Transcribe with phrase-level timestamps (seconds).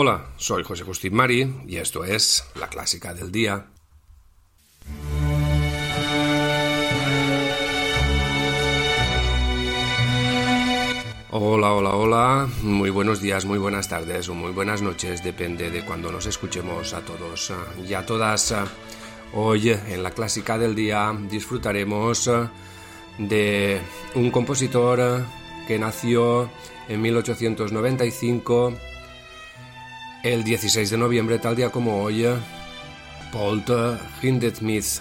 [0.00, 3.66] Hola, soy José Agustín Mari y esto es La Clásica del Día.
[11.32, 15.84] Hola, hola, hola, muy buenos días, muy buenas tardes o muy buenas noches, depende de
[15.84, 17.52] cuando nos escuchemos a todos
[17.84, 18.54] y a todas.
[19.34, 22.30] Hoy en la Clásica del Día disfrutaremos
[23.18, 23.80] de
[24.14, 25.24] un compositor
[25.66, 26.48] que nació
[26.88, 28.74] en 1895
[30.22, 32.26] el 16 de noviembre, tal día como hoy,
[33.32, 33.62] Paul
[34.22, 35.00] Hindemith.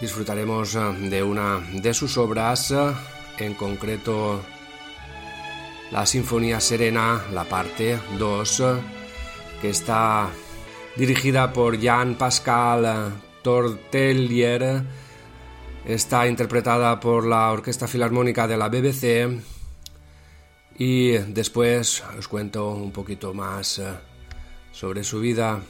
[0.00, 2.92] Disfrutaremos eh, de una de sus obras, eh,
[3.38, 4.42] en concreto
[5.90, 8.64] la Sinfonía Serena, la parte 2, eh,
[9.62, 10.28] que está
[10.96, 14.82] dirigida por Jean Pascal Tortellier,
[15.86, 19.53] está interpretada por la Orquesta Filarmónica de la BBC
[20.76, 23.94] y después os cuento un poquito más eh,
[24.72, 25.60] sobre su vida.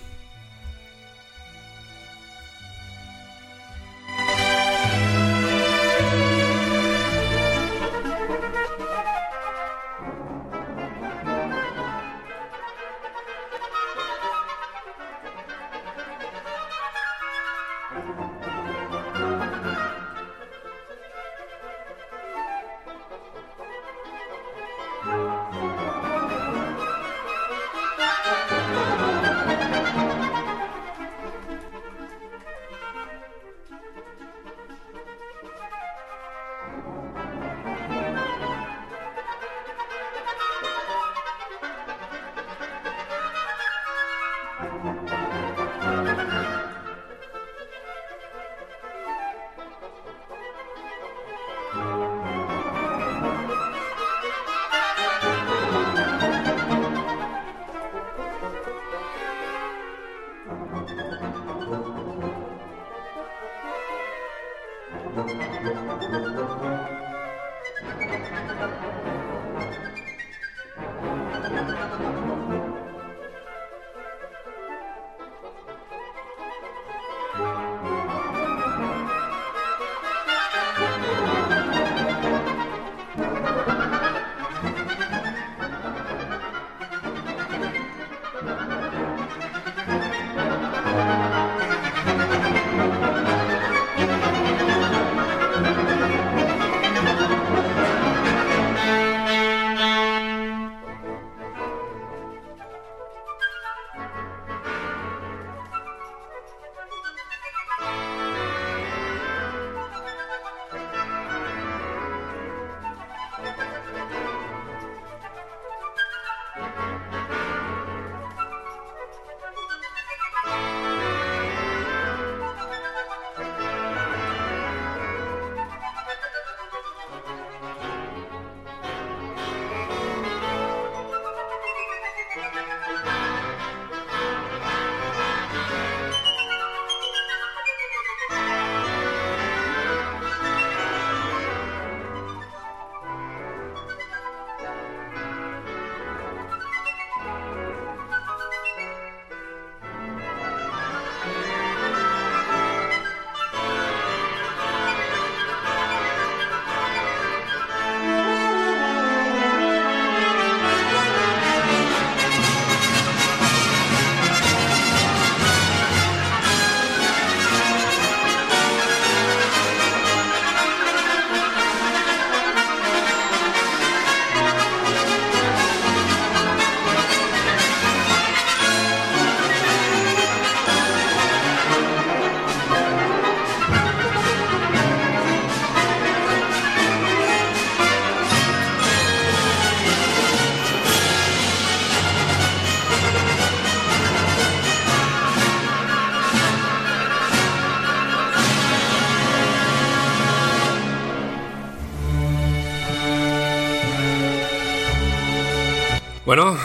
[206.26, 206.56] Bueno,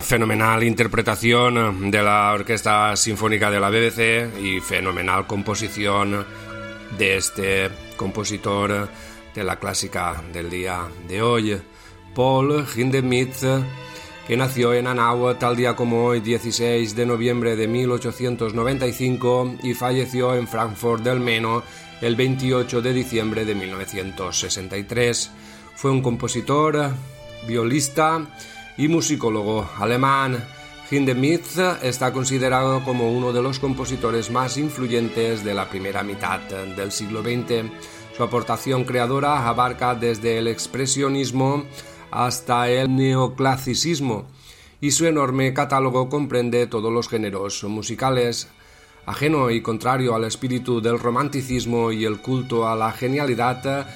[0.00, 6.26] fenomenal interpretación de la Orquesta Sinfónica de la BBC y fenomenal composición
[6.98, 8.90] de este compositor
[9.34, 11.58] de la clásica del día de hoy,
[12.14, 13.42] Paul Hindemith,
[14.28, 20.34] que nació en Hanau tal día como hoy, 16 de noviembre de 1895, y falleció
[20.34, 21.62] en Frankfurt del Meno
[22.02, 25.30] el 28 de diciembre de 1963.
[25.74, 26.90] Fue un compositor,
[27.46, 28.26] violista,
[28.76, 30.44] y musicólogo alemán.
[30.90, 36.92] Hindemith está considerado como uno de los compositores más influyentes de la primera mitad del
[36.92, 37.70] siglo XX.
[38.16, 41.64] Su aportación creadora abarca desde el expresionismo
[42.10, 44.26] hasta el neoclasicismo
[44.80, 48.48] y su enorme catálogo comprende todos los géneros musicales.
[49.06, 53.86] Ajeno y contrario al espíritu del romanticismo y el culto a la genialidad,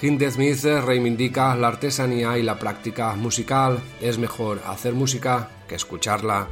[0.00, 3.80] Hindemith reivindica la artesanía y la práctica musical.
[4.00, 6.48] ¿Es mejor hacer música que escucharla?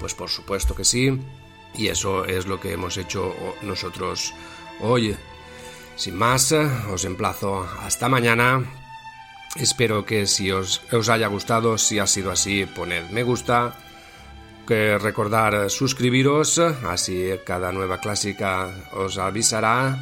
[0.00, 1.20] Pues por supuesto que sí.
[1.74, 4.34] Y eso es lo que hemos hecho nosotros
[4.80, 5.16] hoy.
[5.94, 8.64] Sin más, os emplazo hasta mañana.
[9.54, 13.76] Espero que si os, os haya gustado, si ha sido así, poned me gusta.
[14.66, 19.98] Que recordar suscribiros, así cada nueva clásica os avisará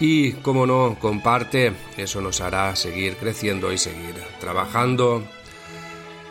[0.00, 5.22] y, como no, comparte, eso nos hará seguir creciendo y seguir trabajando.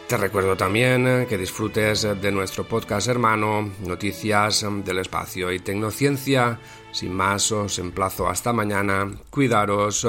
[0.07, 6.59] Te recuerdo también que disfrutes de nuestro podcast hermano, Noticias del Espacio y Tecnociencia.
[6.93, 9.11] Sin más, os emplazo hasta mañana.
[9.29, 10.07] Cuidaros.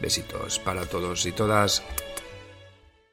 [0.00, 1.84] Besitos para todos y todas.